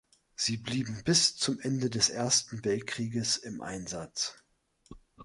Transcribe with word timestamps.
Sie 0.35 0.57
blieben 0.57 1.03
bis 1.03 1.35
zum 1.37 1.59
Ende 1.59 1.91
des 1.91 2.09
Ersten 2.09 2.65
Weltkrieges 2.65 3.37
im 3.37 3.61
Einsatz. 3.61 4.35